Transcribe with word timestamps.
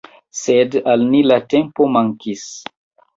Sed 0.37 0.77
al 0.93 1.03
ni, 1.09 1.19
la 1.31 1.37
tempo 1.53 1.87
mankis. 1.97 2.47